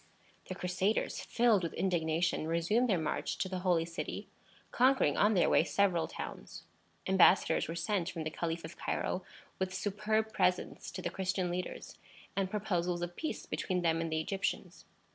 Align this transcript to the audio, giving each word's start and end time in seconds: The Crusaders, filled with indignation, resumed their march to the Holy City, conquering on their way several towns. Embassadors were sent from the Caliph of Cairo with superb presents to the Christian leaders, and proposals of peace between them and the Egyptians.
The 0.47 0.55
Crusaders, 0.55 1.19
filled 1.19 1.61
with 1.61 1.75
indignation, 1.75 2.47
resumed 2.47 2.89
their 2.89 2.97
march 2.97 3.37
to 3.37 3.47
the 3.47 3.59
Holy 3.59 3.85
City, 3.85 4.27
conquering 4.71 5.15
on 5.15 5.35
their 5.35 5.47
way 5.47 5.63
several 5.63 6.07
towns. 6.07 6.63
Embassadors 7.05 7.67
were 7.67 7.75
sent 7.75 8.09
from 8.09 8.23
the 8.23 8.31
Caliph 8.31 8.65
of 8.65 8.77
Cairo 8.77 9.21
with 9.59 9.75
superb 9.75 10.33
presents 10.33 10.89
to 10.89 11.03
the 11.03 11.11
Christian 11.11 11.51
leaders, 11.51 11.99
and 12.35 12.49
proposals 12.49 13.03
of 13.03 13.15
peace 13.15 13.45
between 13.45 13.83
them 13.83 14.01
and 14.01 14.11
the 14.11 14.19
Egyptians. 14.19 14.85